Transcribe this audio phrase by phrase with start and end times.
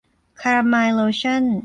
[0.41, 1.43] คาลาไมน์โลชั่น